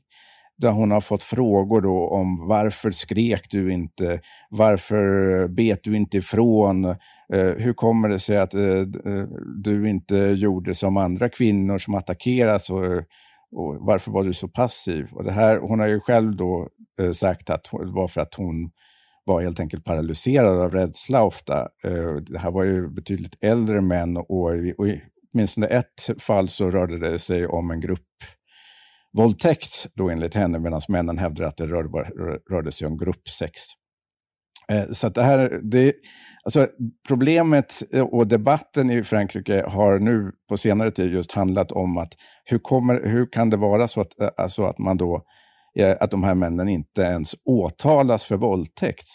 där 0.57 0.71
hon 0.71 0.91
har 0.91 1.01
fått 1.01 1.23
frågor 1.23 1.81
då 1.81 2.07
om 2.09 2.47
varför 2.47 2.91
skrek 2.91 3.47
du 3.49 3.73
inte? 3.73 4.19
Varför 4.49 5.47
bet 5.47 5.83
du 5.83 5.95
inte 5.95 6.17
ifrån? 6.17 6.85
Eh, 6.85 7.53
hur 7.57 7.73
kommer 7.73 8.09
det 8.09 8.19
sig 8.19 8.37
att 8.37 8.53
eh, 8.53 8.61
eh 8.61 9.27
du 9.63 9.89
inte 9.89 10.15
gjorde 10.15 10.75
som 10.75 10.97
andra 10.97 11.29
kvinnor 11.29 11.77
som 11.77 11.95
attackeras? 11.95 12.69
Och, 12.69 12.83
och 13.51 13.75
varför 13.79 14.11
var 14.11 14.23
du 14.23 14.33
så 14.33 14.47
passiv? 14.47 15.07
Och 15.11 15.23
det 15.23 15.31
här, 15.31 15.57
hon 15.57 15.79
har 15.79 15.87
ju 15.87 15.99
själv 15.99 16.35
då 16.35 16.67
eh, 17.01 17.11
sagt 17.11 17.49
att 17.49 17.63
det 17.71 17.91
var 17.91 18.07
för 18.07 18.21
att 18.21 18.35
hon 18.35 18.71
var 19.25 19.41
helt 19.41 19.59
enkelt 19.59 19.83
paralyserad 19.83 20.61
av 20.61 20.71
rädsla 20.71 21.23
ofta. 21.23 21.59
Eh, 21.83 22.15
det 22.15 22.39
här 22.39 22.51
var 22.51 22.63
ju 22.63 22.89
betydligt 22.89 23.37
äldre 23.41 23.81
män 23.81 24.17
och, 24.17 24.31
och 24.77 24.87
i 24.87 25.01
åtminstone 25.33 25.67
ett 25.67 26.09
fall 26.19 26.49
så 26.49 26.71
rörde 26.71 26.99
det 26.99 27.19
sig 27.19 27.47
om 27.47 27.71
en 27.71 27.81
grupp 27.81 28.07
våldtäkt 29.17 29.87
då 29.95 30.09
enligt 30.09 30.35
henne, 30.35 30.59
medan 30.59 30.81
männen 30.87 31.17
hävdar 31.17 31.45
att 31.45 31.57
det 31.57 31.67
rörde, 31.67 31.89
rörde 32.49 32.71
sig 32.71 32.87
om 32.87 32.97
gruppsex. 32.97 33.61
Eh, 34.69 34.91
så 34.91 35.07
att 35.07 35.15
det 35.15 35.23
här, 35.23 35.59
det, 35.63 35.93
alltså 36.43 36.67
problemet 37.07 37.73
eh, 37.93 38.03
och 38.03 38.27
debatten 38.27 38.89
i 38.89 39.03
Frankrike 39.03 39.65
har 39.67 39.99
nu 39.99 40.31
på 40.49 40.57
senare 40.57 40.91
tid 40.91 41.13
just 41.13 41.31
handlat 41.31 41.71
om 41.71 41.97
att 41.97 42.13
hur, 42.45 42.59
kommer, 42.59 43.01
hur 43.05 43.31
kan 43.31 43.49
det 43.49 43.57
vara 43.57 43.87
så 43.87 44.01
att, 44.01 44.39
alltså 44.39 44.65
att, 44.65 44.79
man 44.79 44.97
då, 44.97 45.15
eh, 45.15 45.21
Eh, 45.75 45.97
att 45.99 46.11
de 46.11 46.23
här 46.23 46.35
männen 46.35 46.69
inte 46.69 47.01
ens 47.01 47.35
åtalas 47.45 48.25
för 48.25 48.37
våldtäkt 48.37 49.07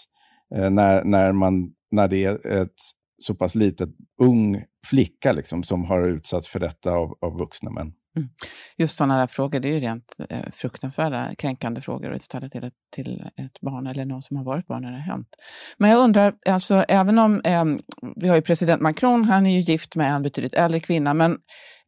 eh, 0.54 0.70
när, 0.70 1.04
när, 1.04 1.32
man, 1.32 1.72
när 1.90 2.08
det 2.08 2.24
är 2.24 2.46
ett 2.46 2.74
så 3.18 3.34
pass 3.34 3.54
litet 3.54 3.88
ung 4.22 4.64
flicka 4.86 5.32
liksom, 5.32 5.62
som 5.62 5.84
har 5.84 6.06
utsatts 6.06 6.48
för 6.48 6.60
detta 6.60 6.92
av, 6.92 7.18
av 7.20 7.38
vuxna 7.38 7.70
män. 7.70 7.92
Mm. 8.18 8.28
Just 8.76 8.96
sådana 8.96 9.18
där 9.18 9.26
frågor, 9.26 9.60
det 9.60 9.68
är 9.68 9.72
ju 9.72 9.80
rent 9.80 10.16
eh, 10.30 10.50
fruktansvärda, 10.52 11.34
kränkande 11.38 11.80
frågor 11.80 12.14
att 12.14 12.22
ställa 12.22 12.48
till 12.48 12.64
ett, 12.64 12.72
till 12.94 13.24
ett 13.36 13.60
barn 13.60 13.86
eller 13.86 14.04
någon 14.04 14.22
som 14.22 14.36
har 14.36 14.44
varit 14.44 14.66
barn 14.66 14.82
när 14.82 14.90
det 14.90 14.96
har 14.96 15.02
hänt. 15.02 15.28
Men 15.78 15.90
jag 15.90 15.98
undrar, 15.98 16.34
alltså, 16.46 16.74
även 16.88 17.18
om 17.18 17.40
eh, 17.44 17.64
vi 18.16 18.28
har 18.28 18.36
ju 18.36 18.42
president 18.42 18.82
Macron, 18.82 19.24
han 19.24 19.46
är 19.46 19.50
ju 19.50 19.60
gift 19.60 19.96
med 19.96 20.12
en 20.12 20.22
betydligt 20.22 20.54
äldre 20.54 20.80
kvinna, 20.80 21.14
men 21.14 21.38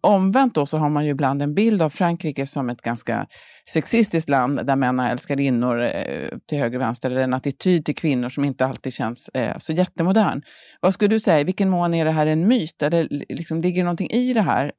omvänt 0.01 0.55
då 0.55 0.67
så 0.67 0.79
har 0.79 0.89
man 0.89 1.05
ju 1.05 1.11
ibland 1.11 1.43
en 1.43 1.55
bild 1.55 1.83
av 1.83 1.91
Frankrike 1.91 2.47
som 2.47 2.71
ett 2.71 2.83
ganska 2.83 3.27
sexistiskt 3.73 4.29
land 4.29 4.67
där 4.67 4.77
män 4.77 4.99
har 4.99 5.09
älskarinnor 5.09 5.83
eh, 5.83 6.39
till 6.49 6.59
höger 6.59 6.79
och 6.79 6.83
vänster, 6.83 7.11
eller 7.11 7.21
en 7.21 7.35
attityd 7.35 7.85
till 7.85 7.95
kvinnor 7.95 8.29
som 8.29 8.45
inte 8.45 8.67
alltid 8.67 8.93
känns 8.93 9.29
eh, 9.29 9.59
så 9.59 9.73
jättemodern. 9.73 10.43
Vad 10.81 10.95
skulle 10.95 11.15
du 11.15 11.21
säga, 11.21 11.41
i 11.41 11.45
vilken 11.45 11.71
mån 11.71 11.95
är 11.95 12.05
det 12.05 12.11
här 12.11 12.27
en 12.27 12.49
myt? 12.49 12.83
Eller 12.83 13.09
liksom, 13.29 13.61
ligger 13.61 13.81
det 13.81 13.85
någonting 13.85 14.11
i 14.11 14.35
det 14.35 14.43
här? 14.43 14.73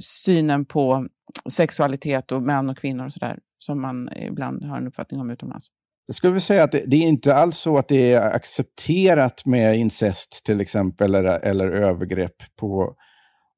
Synen 0.00 0.64
på 0.64 1.08
sexualitet 1.50 2.32
och 2.32 2.42
män 2.42 2.70
och 2.70 2.78
kvinnor 2.78 3.06
och 3.06 3.12
sådär, 3.12 3.38
som 3.58 3.80
man 3.80 4.10
ibland 4.16 4.64
har 4.64 4.76
en 4.76 4.86
uppfattning 4.86 5.20
om 5.20 5.30
utomlands? 5.30 5.66
Jag 6.06 6.14
skulle 6.14 6.30
vilja 6.30 6.40
säga 6.40 6.64
att 6.64 6.72
det, 6.72 6.84
det, 6.86 6.96
är 6.96 7.08
inte 7.08 7.34
alls 7.34 7.58
så 7.58 7.78
att 7.78 7.88
det 7.88 8.12
är 8.12 8.20
accepterat 8.20 9.46
med 9.46 9.76
incest 9.76 10.44
till 10.44 10.60
exempel, 10.60 11.14
eller, 11.14 11.40
eller 11.40 11.70
övergrepp 11.70 12.36
på, 12.56 12.94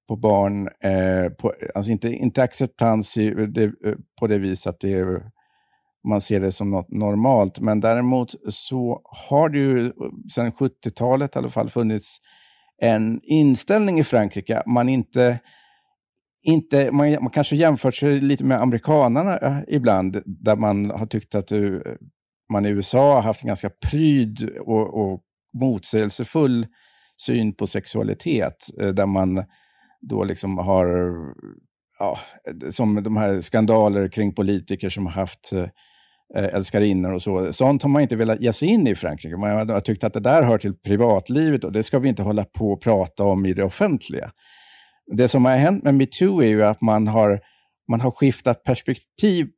på 0.08 0.16
barn. 0.16 0.68
Eh, 0.82 1.30
på, 1.38 1.54
alltså 1.74 1.92
inte, 1.92 2.08
inte 2.08 2.42
acceptans 2.42 3.16
i, 3.16 3.30
det, 3.30 3.72
på 4.20 4.26
det 4.26 4.38
viset 4.38 4.66
att 4.66 4.80
det 4.80 4.92
är, 4.92 5.22
man 6.08 6.20
ser 6.20 6.40
det 6.40 6.52
som 6.52 6.70
något 6.70 6.90
normalt. 6.90 7.60
Men 7.60 7.80
däremot 7.80 8.34
så 8.48 9.00
har 9.04 9.48
det 9.48 9.58
ju 9.58 9.92
sedan 10.34 10.52
70-talet 10.52 11.36
i 11.36 11.38
alla 11.38 11.50
fall 11.50 11.70
funnits 11.70 12.16
en 12.82 13.20
inställning 13.22 13.98
i 14.00 14.04
Frankrike. 14.04 14.62
Man 14.66 14.88
inte 14.88 15.38
inte, 16.42 16.92
man, 16.92 17.10
man 17.10 17.30
kanske 17.30 17.56
jämfört 17.56 17.94
sig 17.94 18.20
lite 18.20 18.44
med 18.44 18.62
amerikanerna 18.62 19.38
eh, 19.38 19.58
ibland, 19.68 20.22
där 20.26 20.56
man 20.56 20.90
har 20.90 21.06
tyckt 21.06 21.34
att 21.34 21.46
du, 21.46 21.76
eh, 21.76 21.94
man 22.52 22.66
i 22.66 22.68
USA 22.68 23.14
har 23.14 23.22
haft 23.22 23.42
en 23.42 23.48
ganska 23.48 23.70
pryd 23.90 24.50
och, 24.60 25.00
och 25.00 25.20
motsägelsefull 25.58 26.66
syn 27.16 27.54
på 27.54 27.66
sexualitet, 27.66 28.66
eh, 28.80 28.88
där 28.88 29.06
man 29.06 29.44
då 30.00 30.24
liksom 30.24 30.58
har, 30.58 31.14
ja, 31.98 32.18
som 32.70 33.02
de 33.02 33.16
här 33.16 33.40
skandaler 33.40 34.08
kring 34.08 34.34
politiker 34.34 34.88
som 34.88 35.06
har 35.06 35.12
haft 35.12 35.52
älskarinnor 36.34 37.12
och 37.12 37.22
så. 37.22 37.52
Sånt 37.52 37.82
har 37.82 37.90
man 37.90 38.02
inte 38.02 38.16
velat 38.16 38.40
ge 38.40 38.52
sig 38.52 38.68
in 38.68 38.86
i 38.86 38.94
Frankrike. 38.94 39.36
Man 39.36 39.68
har 39.68 39.80
tyckt 39.80 40.04
att 40.04 40.12
det 40.12 40.20
där 40.20 40.42
hör 40.42 40.58
till 40.58 40.74
privatlivet 40.74 41.64
och 41.64 41.72
det 41.72 41.82
ska 41.82 41.98
vi 41.98 42.08
inte 42.08 42.22
hålla 42.22 42.44
på 42.44 42.72
och 42.72 42.82
prata 42.82 43.24
om 43.24 43.46
i 43.46 43.52
det 43.52 43.64
offentliga. 43.64 44.30
Det 45.06 45.28
som 45.28 45.44
har 45.44 45.56
hänt 45.56 45.84
med 45.84 45.94
metoo 45.94 46.42
är 46.42 46.48
ju 46.48 46.64
att 46.64 46.80
man 46.80 47.06
har, 47.06 47.40
man 47.90 48.00
har 48.00 48.10
skiftat 48.10 48.64
perspektiv 48.64 49.48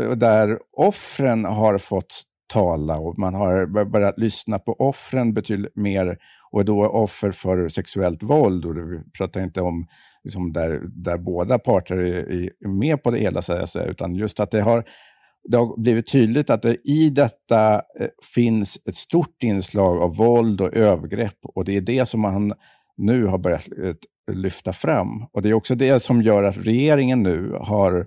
eh, 0.00 0.10
där 0.10 0.58
offren 0.72 1.44
har 1.44 1.78
fått 1.78 2.22
tala 2.52 2.98
och 2.98 3.18
man 3.18 3.34
har 3.34 3.84
börjat 3.84 4.18
lyssna 4.18 4.58
på 4.58 4.72
offren 4.72 5.34
betydligt 5.34 5.76
mer 5.76 6.18
och 6.50 6.64
då 6.64 6.86
offer 6.86 7.30
för 7.30 7.68
sexuellt 7.68 8.22
våld. 8.22 8.64
Och 8.64 8.76
vi 8.76 9.02
pratar 9.18 9.42
inte 9.42 9.60
om 9.60 9.86
liksom 10.24 10.52
där, 10.52 10.80
där 10.84 11.16
båda 11.16 11.58
parter 11.58 11.96
är, 11.96 12.32
är 12.64 12.68
med 12.68 13.02
på 13.02 13.10
det 13.10 13.18
hela, 13.18 13.42
säga 13.42 13.84
utan 13.84 14.14
just 14.14 14.40
att 14.40 14.50
det 14.50 14.60
har, 14.60 14.84
det 15.48 15.56
har 15.56 15.80
blivit 15.80 16.12
tydligt 16.12 16.50
att 16.50 16.62
det 16.62 16.76
i 16.84 17.10
detta 17.10 17.74
eh, 17.74 18.08
finns 18.34 18.78
ett 18.88 18.96
stort 18.96 19.42
inslag 19.42 20.02
av 20.02 20.16
våld 20.16 20.60
och 20.60 20.74
övergrepp 20.74 21.38
och 21.42 21.64
det 21.64 21.76
är 21.76 21.80
det 21.80 22.06
som 22.06 22.20
man 22.20 22.52
nu 22.96 23.26
har 23.26 23.38
börjat 23.38 23.68
eh, 23.84 23.94
lyfta 24.32 24.72
fram. 24.72 25.26
Och 25.32 25.42
Det 25.42 25.48
är 25.48 25.54
också 25.54 25.74
det 25.74 26.02
som 26.02 26.22
gör 26.22 26.44
att 26.44 26.56
regeringen 26.56 27.22
nu 27.22 27.58
har 27.60 28.06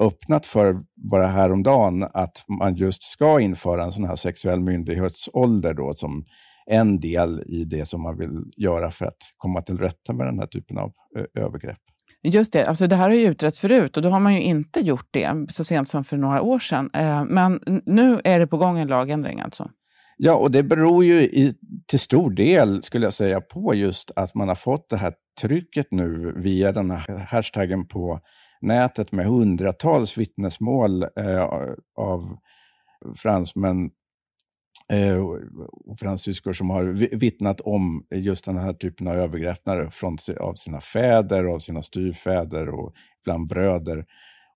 öppnat 0.00 0.46
för, 0.46 0.76
bara 1.10 1.26
häromdagen, 1.26 2.02
att 2.02 2.44
man 2.58 2.74
just 2.74 3.02
ska 3.02 3.40
införa 3.40 3.84
en 3.84 3.92
sån 3.92 4.04
här 4.04 4.16
sexuell 4.16 4.60
myndighetsålder 4.60 5.74
då, 5.74 5.94
som 5.94 6.24
en 6.70 7.00
del 7.00 7.42
i 7.46 7.64
det 7.64 7.84
som 7.84 8.02
man 8.02 8.18
vill 8.18 8.44
göra 8.56 8.90
för 8.90 9.06
att 9.06 9.16
komma 9.36 9.62
till 9.62 9.78
rätta 9.78 10.12
med 10.12 10.26
den 10.26 10.38
här 10.38 10.46
typen 10.46 10.78
av 10.78 10.92
övergrepp. 11.38 11.78
Just 12.22 12.52
det, 12.52 12.66
alltså 12.66 12.86
det 12.86 12.96
här 12.96 13.08
har 13.08 13.16
ju 13.16 13.26
utretts 13.26 13.60
förut 13.60 13.96
och 13.96 14.02
då 14.02 14.08
har 14.08 14.20
man 14.20 14.34
ju 14.34 14.42
inte 14.42 14.80
gjort 14.80 15.08
det 15.10 15.46
så 15.48 15.64
sent 15.64 15.88
som 15.88 16.04
för 16.04 16.16
några 16.16 16.42
år 16.42 16.58
sedan. 16.58 16.90
Eh, 16.94 17.24
men 17.24 17.60
nu 17.86 18.20
är 18.24 18.38
det 18.38 18.46
på 18.46 18.56
gång 18.56 18.78
en 18.78 18.88
lagändring 18.88 19.40
alltså? 19.40 19.70
Ja, 20.20 20.34
och 20.34 20.50
det 20.50 20.62
beror 20.62 21.04
ju 21.04 21.20
i, 21.20 21.54
till 21.86 21.98
stor 21.98 22.30
del, 22.30 22.82
skulle 22.82 23.06
jag 23.06 23.12
säga, 23.12 23.40
på 23.40 23.74
just 23.74 24.10
att 24.16 24.34
man 24.34 24.48
har 24.48 24.54
fått 24.54 24.88
det 24.88 24.96
här 24.96 25.14
trycket 25.40 25.86
nu 25.90 26.32
via 26.36 26.72
den 26.72 26.90
här 26.90 27.18
hashtaggen 27.18 27.88
på 27.88 28.20
nätet 28.60 29.12
med 29.12 29.26
hundratals 29.26 30.18
vittnesmål 30.18 31.02
eh, 31.02 31.48
av 31.96 32.36
fransmän 33.16 33.90
eh, 34.92 35.18
och 35.86 35.98
fransyskor 35.98 36.52
som 36.52 36.70
har 36.70 36.84
vittnat 37.16 37.60
om 37.60 38.06
just 38.14 38.44
den 38.44 38.56
här 38.56 38.72
typen 38.72 39.08
av 39.08 39.14
övergrepp 39.16 39.62
från, 39.92 40.18
av 40.40 40.54
sina 40.54 40.80
fäder, 40.80 41.44
av 41.44 41.58
sina 41.58 41.82
styvfäder 41.82 42.68
och 42.68 42.92
bland 43.24 43.48
bröder. 43.48 44.06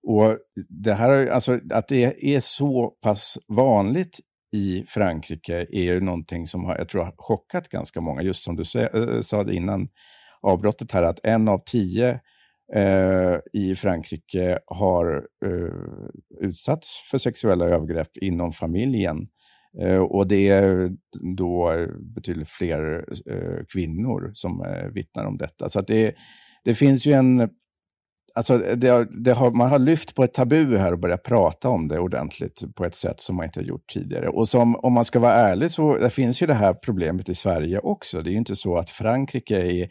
Och 0.07 0.37
det 0.69 0.93
här, 0.93 1.27
alltså, 1.27 1.59
att 1.73 1.87
det 1.87 2.35
är 2.35 2.39
så 2.39 2.93
pass 3.01 3.37
vanligt 3.47 4.19
i 4.53 4.85
Frankrike 4.87 5.67
är 5.71 5.83
ju 5.83 5.99
någonting 5.99 6.47
som 6.47 6.65
har, 6.65 6.77
jag 6.77 6.89
tror 6.89 7.03
har 7.03 7.13
chockat 7.17 7.69
ganska 7.69 8.01
många. 8.01 8.21
Just 8.21 8.43
som 8.43 8.55
du 8.55 8.63
eh, 8.79 9.21
sa 9.21 9.51
innan 9.51 9.87
avbrottet 10.41 10.91
här, 10.91 11.03
att 11.03 11.19
en 11.23 11.47
av 11.47 11.61
tio 11.65 12.19
eh, 12.75 13.37
i 13.53 13.75
Frankrike 13.75 14.59
har 14.65 15.27
eh, 15.45 16.47
utsatts 16.47 17.09
för 17.11 17.17
sexuella 17.17 17.65
övergrepp 17.65 18.17
inom 18.17 18.51
familjen. 18.51 19.27
Eh, 19.81 19.99
och 19.99 20.27
det 20.27 20.49
är 20.49 20.91
då 21.35 21.87
betydligt 22.15 22.49
fler 22.49 23.05
eh, 23.31 23.65
kvinnor 23.73 24.31
som 24.33 24.65
eh, 24.65 24.87
vittnar 24.87 25.25
om 25.25 25.37
detta. 25.37 25.69
Så 25.69 25.81
det, 25.81 26.15
det 26.63 26.75
finns 26.75 27.05
ju 27.05 27.13
en 27.13 27.49
Alltså 28.35 28.57
det, 28.57 29.07
det 29.23 29.33
har, 29.33 29.51
man 29.51 29.69
har 29.69 29.79
lyft 29.79 30.15
på 30.15 30.23
ett 30.23 30.33
tabu 30.33 30.77
här 30.77 30.91
och 30.91 30.99
börjat 30.99 31.23
prata 31.23 31.69
om 31.69 31.87
det 31.87 31.99
ordentligt 31.99 32.75
på 32.75 32.85
ett 32.85 32.95
sätt 32.95 33.21
som 33.21 33.35
man 33.35 33.45
inte 33.45 33.59
har 33.59 33.65
gjort 33.65 33.89
tidigare. 33.93 34.29
Och 34.29 34.49
som, 34.49 34.75
om 34.75 34.93
man 34.93 35.05
ska 35.05 35.19
vara 35.19 35.33
ärlig 35.33 35.71
så 35.71 35.97
det 35.97 36.09
finns 36.09 36.41
ju 36.41 36.47
det 36.47 36.53
här 36.53 36.73
problemet 36.73 37.29
i 37.29 37.35
Sverige 37.35 37.79
också. 37.79 38.21
Det 38.21 38.29
är 38.29 38.31
ju 38.31 38.37
inte 38.37 38.55
så 38.55 38.77
att 38.77 38.89
Frankrike 38.89 39.57
är 39.57 39.89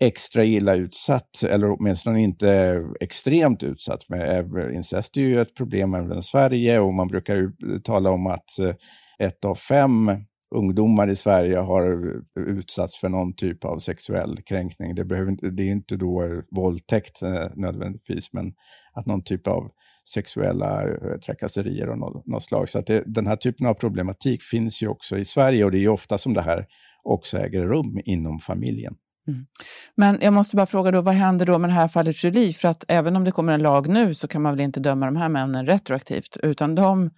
extra 0.00 0.44
illa 0.44 0.74
utsatt, 0.74 1.42
eller 1.42 1.70
åtminstone 1.70 2.22
inte 2.22 2.82
extremt 3.00 3.62
utsatt. 3.62 4.08
Men 4.08 4.20
eh, 4.20 4.74
incest 4.74 5.16
är 5.16 5.20
ju 5.20 5.40
ett 5.40 5.54
problem 5.54 5.94
även 5.94 6.18
i 6.18 6.22
Sverige 6.22 6.80
och 6.80 6.94
man 6.94 7.08
brukar 7.08 7.36
ju 7.36 7.52
tala 7.84 8.10
om 8.10 8.26
att 8.26 8.58
eh, 8.58 8.74
ett 9.18 9.44
av 9.44 9.54
fem 9.54 10.10
ungdomar 10.54 11.08
i 11.08 11.16
Sverige 11.16 11.58
har 11.58 12.14
utsatts 12.40 13.00
för 13.00 13.08
någon 13.08 13.32
typ 13.32 13.64
av 13.64 13.78
sexuell 13.78 14.42
kränkning. 14.42 14.94
Det, 14.94 15.04
behöver, 15.04 15.50
det 15.50 15.62
är 15.62 15.70
inte 15.70 15.96
då 15.96 16.42
våldtäkt 16.50 17.22
eh, 17.22 17.46
nödvändigtvis, 17.56 18.32
men 18.32 18.52
att 18.92 19.06
någon 19.06 19.24
typ 19.24 19.46
av 19.46 19.70
sexuella 20.14 20.82
eh, 20.82 21.18
trakasserier 21.26 21.86
av 21.86 21.98
något, 21.98 22.26
något 22.26 22.42
slag. 22.42 22.68
Så 22.68 22.78
att 22.78 22.86
det, 22.86 23.02
den 23.06 23.26
här 23.26 23.36
typen 23.36 23.66
av 23.66 23.74
problematik 23.74 24.42
finns 24.42 24.82
ju 24.82 24.88
också 24.88 25.18
i 25.18 25.24
Sverige 25.24 25.64
och 25.64 25.70
det 25.70 25.78
är 25.78 25.80
ju 25.80 25.88
ofta 25.88 26.18
som 26.18 26.34
det 26.34 26.42
här 26.42 26.66
också 27.02 27.38
äger 27.38 27.66
rum 27.66 28.00
inom 28.04 28.38
familjen. 28.38 28.94
Mm. 29.28 29.46
Men 29.94 30.18
jag 30.20 30.32
måste 30.32 30.56
bara 30.56 30.66
fråga 30.66 30.90
då, 30.90 31.00
vad 31.00 31.14
händer 31.14 31.46
då 31.46 31.58
med 31.58 31.70
det 31.70 31.74
här 31.74 31.88
fallet 31.88 32.24
Julie? 32.24 32.52
För 32.52 32.68
att 32.68 32.84
även 32.88 33.16
om 33.16 33.24
det 33.24 33.32
kommer 33.32 33.52
en 33.52 33.62
lag 33.62 33.88
nu 33.88 34.14
så 34.14 34.28
kan 34.28 34.42
man 34.42 34.52
väl 34.52 34.60
inte 34.60 34.80
döma 34.80 35.06
de 35.06 35.16
här 35.16 35.28
männen 35.28 35.66
retroaktivt, 35.66 36.36
utan 36.42 36.74
de 36.74 37.10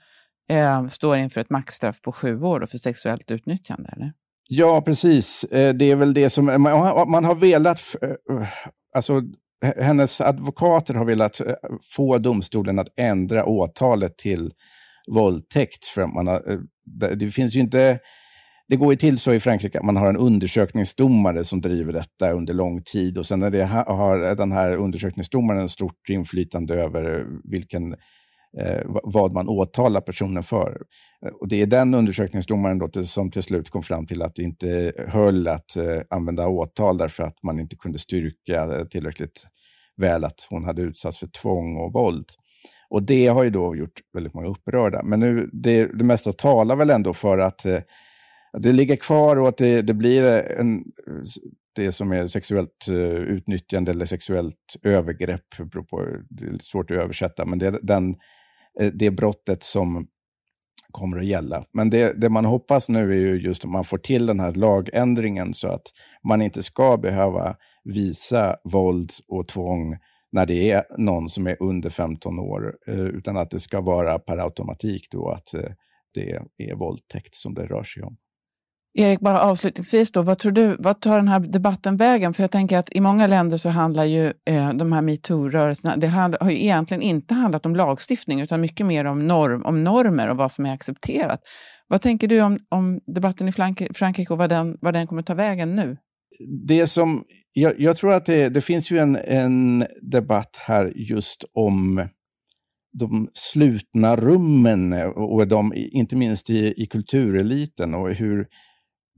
eh, 0.50 0.86
står 0.86 1.16
inför 1.16 1.40
ett 1.40 1.50
maxstraff 1.50 2.00
på 2.00 2.12
sju 2.12 2.42
år 2.42 2.66
för 2.66 2.78
sexuellt 2.78 3.30
utnyttjande, 3.30 3.90
eller? 3.96 4.12
Ja, 4.48 4.82
precis. 4.82 5.44
Eh, 5.44 5.74
det 5.74 5.90
är 5.90 5.96
väl 5.96 6.14
det 6.14 6.30
som... 6.30 6.48
Eh, 6.48 6.58
man 7.06 7.24
har 7.24 7.34
velat... 7.34 7.80
Eh, 8.02 8.48
alltså, 8.94 9.22
hennes 9.76 10.20
advokater 10.20 10.94
har 10.94 11.04
velat 11.04 11.40
få 11.94 12.18
domstolen 12.18 12.78
att 12.78 12.88
ändra 12.96 13.44
åtalet 13.44 14.18
till 14.18 14.52
våldtäkt. 15.10 15.86
För 15.86 16.06
man 16.06 16.26
har, 16.26 16.60
det 17.16 17.30
finns 17.30 17.56
ju 17.56 17.60
inte 17.60 18.00
det 18.72 18.76
går 18.76 18.92
ju 18.92 18.96
till 18.96 19.18
så 19.18 19.32
i 19.32 19.40
Frankrike 19.40 19.78
att 19.78 19.84
man 19.84 19.96
har 19.96 20.08
en 20.08 20.16
undersökningsdomare 20.16 21.44
som 21.44 21.60
driver 21.60 21.92
detta 21.92 22.32
under 22.32 22.54
lång 22.54 22.82
tid 22.82 23.18
och 23.18 23.26
sen 23.26 23.40
när 23.40 23.50
det 23.50 23.64
har 23.66 24.34
den 24.34 24.52
här 24.52 24.76
undersökningsdomaren 24.76 25.68
stort 25.68 26.08
inflytande 26.08 26.74
över 26.74 27.26
vilken, 27.44 27.92
eh, 27.92 27.98
Eh, 28.58 28.82
vad 28.86 29.32
man 29.32 29.48
åtalar 29.48 30.00
personen 30.00 30.42
för. 30.42 30.82
Eh, 31.26 31.32
och 31.32 31.48
det 31.48 31.62
är 31.62 31.66
den 31.66 31.94
undersökningsdomaren 31.94 32.78
då 32.78 33.04
som 33.04 33.30
till 33.30 33.42
slut 33.42 33.70
kom 33.70 33.82
fram 33.82 34.06
till 34.06 34.22
att 34.22 34.34
det 34.34 34.42
inte 34.42 34.92
höll 35.08 35.48
att 35.48 35.76
eh, 35.76 36.00
använda 36.10 36.48
åtal 36.48 36.98
därför 36.98 37.22
att 37.22 37.42
man 37.42 37.60
inte 37.60 37.76
kunde 37.76 37.98
styrka 37.98 38.64
eh, 38.64 38.84
tillräckligt 38.84 39.46
väl 39.96 40.24
att 40.24 40.46
hon 40.50 40.64
hade 40.64 40.82
utsatts 40.82 41.18
för 41.18 41.26
tvång 41.26 41.76
och 41.76 41.92
våld. 41.92 42.26
Och 42.90 43.02
det 43.02 43.26
har 43.26 43.42
ju 43.42 43.50
då 43.50 43.76
gjort 43.76 44.00
väldigt 44.12 44.34
många 44.34 44.48
upprörda. 44.48 45.02
Men 45.02 45.20
nu, 45.20 45.50
det, 45.52 45.86
det 45.86 46.04
mesta 46.04 46.32
talar 46.32 46.76
väl 46.76 46.90
ändå 46.90 47.14
för 47.14 47.38
att 47.38 47.64
eh, 47.66 47.80
att 48.56 48.62
det 48.62 48.72
ligger 48.72 48.96
kvar 48.96 49.36
och 49.36 49.48
att 49.48 49.56
det, 49.56 49.82
det 49.82 49.94
blir 49.94 50.24
en, 50.58 50.84
det 51.74 51.92
som 51.92 52.12
är 52.12 52.26
sexuellt 52.26 52.88
utnyttjande 53.26 53.90
eller 53.90 54.04
sexuellt 54.04 54.76
övergrepp. 54.82 55.46
På, 55.90 56.06
det 56.28 56.44
är 56.44 56.58
svårt 56.58 56.90
att 56.90 56.96
översätta, 56.96 57.44
men 57.44 57.58
det 57.58 57.66
är 57.66 57.78
den, 57.82 58.14
Eh, 58.80 58.92
det 58.94 59.10
brottet 59.10 59.62
som 59.62 60.06
kommer 60.90 61.18
att 61.18 61.26
gälla. 61.26 61.64
Men 61.72 61.90
det, 61.90 62.20
det 62.20 62.28
man 62.28 62.44
hoppas 62.44 62.88
nu 62.88 63.12
är 63.12 63.16
ju 63.16 63.40
just 63.40 63.64
att 63.64 63.70
man 63.70 63.84
får 63.84 63.98
till 63.98 64.26
den 64.26 64.40
här 64.40 64.52
lagändringen 64.52 65.54
så 65.54 65.68
att 65.68 65.86
man 66.28 66.42
inte 66.42 66.62
ska 66.62 66.96
behöva 66.96 67.56
visa 67.84 68.56
våld 68.64 69.10
och 69.28 69.48
tvång 69.48 69.96
när 70.32 70.46
det 70.46 70.70
är 70.70 70.84
någon 70.98 71.28
som 71.28 71.46
är 71.46 71.56
under 71.60 71.90
15 71.90 72.38
år, 72.38 72.76
eh, 72.86 73.00
utan 73.00 73.36
att 73.36 73.50
det 73.50 73.60
ska 73.60 73.80
vara 73.80 74.18
per 74.18 74.38
automatik 74.38 75.08
då 75.10 75.28
att 75.28 75.54
eh, 75.54 75.70
det 76.14 76.42
är 76.58 76.74
våldtäkt 76.74 77.34
som 77.34 77.54
det 77.54 77.66
rör 77.66 77.82
sig 77.82 78.02
om. 78.02 78.16
Erik, 78.94 79.20
bara 79.20 79.40
avslutningsvis 79.40 80.12
då, 80.12 80.22
vad 80.22 80.38
tror 80.38 80.52
du, 80.52 80.76
vad 80.78 81.00
tar 81.00 81.16
den 81.16 81.28
här 81.28 81.40
debatten 81.40 81.96
vägen? 81.96 82.34
För 82.34 82.42
jag 82.42 82.50
tänker 82.50 82.78
att 82.78 82.94
i 82.94 83.00
många 83.00 83.26
länder 83.26 83.56
så 83.56 83.68
handlar 83.68 84.04
ju 84.04 84.26
eh, 84.26 84.72
de 84.72 84.92
här 84.92 85.02
metoo-rörelserna, 85.02 85.96
det 85.96 86.06
har 86.40 86.50
ju 86.50 86.62
egentligen 86.62 87.02
inte 87.02 87.34
handlat 87.34 87.66
om 87.66 87.76
lagstiftning 87.76 88.40
utan 88.40 88.60
mycket 88.60 88.86
mer 88.86 89.04
om, 89.04 89.26
norm, 89.26 89.62
om 89.64 89.84
normer 89.84 90.30
och 90.30 90.36
vad 90.36 90.52
som 90.52 90.66
är 90.66 90.74
accepterat. 90.74 91.40
Vad 91.88 92.02
tänker 92.02 92.28
du 92.28 92.40
om, 92.40 92.58
om 92.68 93.00
debatten 93.06 93.48
i 93.48 93.52
Frankrike 93.94 94.32
och 94.32 94.38
vad 94.38 94.48
den, 94.48 94.78
vad 94.80 94.94
den 94.94 95.06
kommer 95.06 95.22
ta 95.22 95.34
vägen 95.34 95.76
nu? 95.76 95.96
Det 96.66 96.86
som, 96.86 97.24
jag, 97.52 97.80
jag 97.80 97.96
tror 97.96 98.12
att 98.12 98.26
det, 98.26 98.48
det 98.48 98.60
finns 98.60 98.90
ju 98.90 98.98
en, 98.98 99.16
en 99.16 99.86
debatt 100.02 100.56
här 100.66 100.92
just 100.96 101.44
om 101.54 102.08
de 102.98 103.28
slutna 103.32 104.16
rummen 104.16 104.92
och 105.16 105.48
de, 105.48 105.72
inte 105.74 106.16
minst 106.16 106.50
i, 106.50 106.82
i 106.82 106.86
kultureliten 106.86 107.94
och 107.94 108.14
hur 108.14 108.46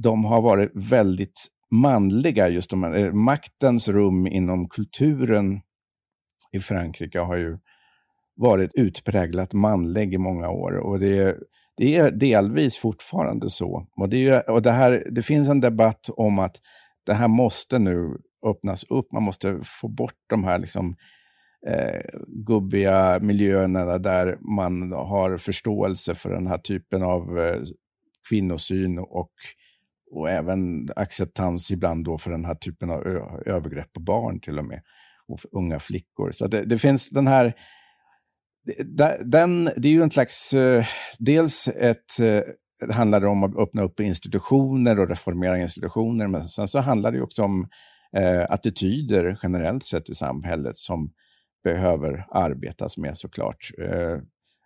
de 0.03 0.25
har 0.25 0.43
varit 0.43 0.71
väldigt 0.75 1.47
manliga, 1.71 2.49
just 2.49 2.71
de 2.71 2.83
här, 2.83 2.95
eh, 2.95 3.13
maktens 3.13 3.89
rum 3.89 4.27
inom 4.27 4.69
kulturen 4.69 5.61
i 6.53 6.61
Frankrike 6.61 7.19
har 7.19 7.37
ju 7.37 7.59
varit 8.37 8.75
utpräglat 8.75 9.53
manlig 9.53 10.15
i 10.15 10.19
många 10.19 10.51
år. 10.51 10.77
Och 10.77 10.99
det, 10.99 11.37
det 11.77 11.97
är 11.97 12.11
delvis 12.11 12.79
fortfarande 12.79 13.51
så. 13.51 13.87
Och, 13.97 14.09
det, 14.09 14.41
och 14.41 14.63
det, 14.63 14.73
här, 14.73 15.07
det 15.11 15.23
finns 15.23 15.49
en 15.49 15.61
debatt 15.61 16.09
om 16.09 16.39
att 16.39 16.57
det 17.07 17.15
här 17.15 17.29
måste 17.29 17.79
nu 17.79 18.17
öppnas 18.47 18.85
upp. 18.85 19.13
Man 19.13 19.23
måste 19.23 19.61
få 19.65 19.89
bort 19.89 20.19
de 20.27 20.45
här 20.45 20.59
liksom, 20.59 20.97
eh, 21.69 22.01
gubbiga 22.47 23.19
miljöerna 23.23 23.99
där 23.99 24.39
man 24.41 24.93
har 24.93 25.37
förståelse 25.37 26.15
för 26.15 26.31
den 26.31 26.47
här 26.47 26.59
typen 26.59 27.03
av 27.03 27.39
eh, 27.39 27.61
kvinnosyn 28.29 28.99
och 28.99 29.33
och 30.15 30.31
även 30.31 30.89
acceptans 30.97 31.71
ibland 31.71 32.05
då 32.05 32.19
för 32.19 32.31
den 32.31 32.45
här 32.45 32.55
typen 32.55 32.91
av 32.91 33.07
övergrepp 33.47 33.93
på 33.93 34.01
barn 34.01 34.41
till 34.41 34.59
och 34.59 34.65
med, 34.65 34.83
och 35.29 35.41
unga 35.53 35.79
flickor. 35.79 36.31
Så 36.33 36.47
det, 36.47 36.65
det, 36.65 36.79
finns 36.79 37.11
den 37.11 37.27
här, 37.27 37.55
den, 39.25 39.65
det 39.65 39.89
är 39.89 39.93
ju 39.93 40.03
en 40.03 40.11
slags, 40.11 40.53
eh, 40.53 40.87
dels 41.19 41.69
ett, 41.69 42.21
eh, 42.21 42.41
det 42.87 42.95
handlar 42.95 43.25
om 43.25 43.45
att 43.45 43.57
öppna 43.57 43.83
upp 43.83 44.01
institutioner 44.01 44.99
och 45.01 45.09
reformera 45.09 45.59
institutioner, 45.59 46.29
men 46.29 46.49
sen 46.49 46.69
så 46.69 46.79
handlar 46.79 47.13
det 47.13 47.23
också 47.23 47.43
om 47.43 47.69
eh, 48.17 48.45
attityder 48.49 49.39
generellt 49.43 49.85
sett 49.85 50.09
i 50.09 50.15
samhället 50.15 50.77
som 50.77 51.13
behöver 51.65 52.27
arbetas 52.31 52.99
med 52.99 53.19
såklart. 53.19 53.71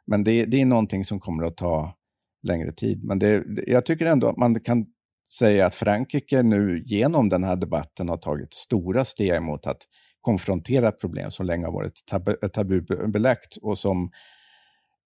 Men 0.07 0.25
det, 0.25 0.45
det 0.45 0.61
är 0.61 0.67
någonting 0.67 1.05
som 1.05 1.21
kommer 1.21 1.45
att 1.45 1.57
ta 1.57 1.95
längre 2.43 2.73
tid. 2.73 3.05
Men 3.05 3.19
det, 3.19 3.45
jag 3.67 3.87
tycker 3.87 4.07
ändå 4.07 4.29
att 4.29 4.37
man 4.37 4.61
kan 4.61 4.87
säga 5.33 5.67
att 5.67 5.75
Frankrike 5.75 6.43
nu 6.43 6.83
genom 6.87 7.29
den 7.29 7.45
här 7.45 7.57
debatten 7.57 8.09
har 8.09 8.17
tagit 8.17 8.55
stora 8.55 9.05
steg 9.05 9.43
mot 9.43 9.67
att 9.67 9.83
konfrontera 10.21 10.93
problem 10.93 11.31
som 11.31 11.47
länge 11.47 11.67
har 11.67 11.73
varit 11.73 12.07
tabu, 12.07 12.37
tabubelagt 12.53 13.57
och 13.63 13.79
som, 13.79 14.11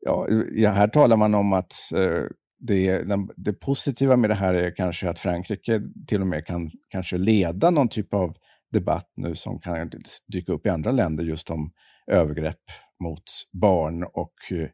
ja, 0.01 0.27
här 0.71 0.89
talar 0.89 1.17
man 1.17 1.35
om 1.35 1.53
att 1.53 1.73
eh, 1.95 2.25
det, 2.59 3.05
det, 3.37 3.53
positiva 3.53 4.17
med 4.17 4.31
det 4.31 4.35
här 4.35 4.55
är 4.55 4.77
kanske 4.77 5.11
att 5.11 5.19
Frankrike 5.19 5.83
till 6.07 6.21
och 6.21 6.27
med 6.27 6.47
kan 6.47 6.71
kanske 6.89 7.17
leda 7.19 7.71
någon 7.71 7.89
typ 7.89 8.15
av 8.15 8.37
debatt 8.73 9.13
nu 9.17 9.35
som 9.35 9.61
kan 9.61 9.91
dyka 10.33 10.53
upp 10.53 10.67
i 10.67 10.69
andra 10.69 10.91
länder 10.91 11.25
just 11.25 11.51
om 11.51 11.73
övergrepp 12.07 12.63
mot 13.03 13.25
barn 13.53 14.03
och 14.03 14.35
eh, 14.51 14.69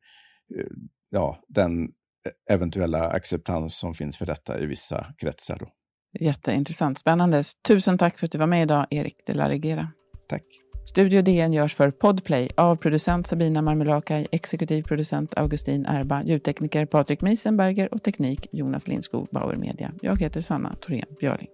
ja, 1.10 1.38
den 1.48 1.88
eventuella 2.50 3.08
acceptans 3.08 3.78
som 3.78 3.94
finns 3.94 4.18
för 4.18 4.26
detta 4.26 4.60
i 4.60 4.66
vissa 4.66 5.06
kretsar. 5.18 5.56
Då. 5.60 5.68
Jätteintressant, 6.20 6.98
spännande. 6.98 7.42
Tusen 7.68 7.98
tack 7.98 8.18
för 8.18 8.26
att 8.26 8.32
du 8.32 8.38
var 8.38 8.46
med 8.46 8.62
idag, 8.62 8.86
Erik 8.90 9.16
de 9.26 9.34
la 9.34 9.48
Regera. 9.48 9.88
Tack. 10.28 10.42
Studio 10.88 11.22
DN 11.22 11.52
görs 11.52 11.74
för 11.74 11.90
Podplay 11.90 12.50
av 12.56 12.76
producent 12.76 13.26
Sabina 13.26 13.62
Marmelakai, 13.62 14.26
exekutiv 14.32 14.82
producent 14.82 15.38
Augustin 15.38 15.86
Erba, 15.86 16.22
ljudtekniker 16.22 16.86
Patrik 16.86 17.20
Miesenberger 17.20 17.94
och 17.94 18.02
teknik 18.02 18.46
Jonas 18.52 18.88
Lindskog, 18.88 19.28
Bauer 19.30 19.56
Media. 19.56 19.92
Jag 20.02 20.20
heter 20.20 20.40
Sanna 20.40 20.72
Thorén 20.72 21.06
Björling. 21.20 21.48